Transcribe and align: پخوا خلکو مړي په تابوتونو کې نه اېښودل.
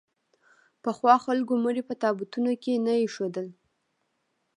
پخوا 0.83 1.15
خلکو 1.25 1.53
مړي 1.63 1.81
په 1.89 1.93
تابوتونو 2.01 2.51
کې 2.63 2.73
نه 2.85 2.93
اېښودل. 3.01 3.47